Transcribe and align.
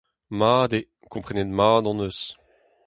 Mat 0.39 0.71
eo, 0.77 0.87
komprenet-mat 1.13 1.83
hon 1.87 1.99
eus. 2.07 2.19